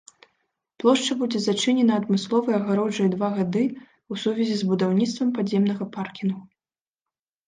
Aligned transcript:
Плошча 0.83 1.13
будзе 1.17 1.39
зачынена 1.41 1.93
адмысловай 2.01 2.55
агароджай 2.59 3.09
два 3.15 3.29
гады 3.35 3.61
ў 3.65 4.13
сувязі 4.23 4.55
з 4.63 4.71
будаўніцтвам 4.71 5.29
падземнага 5.37 5.83
паркінгу. 5.99 6.41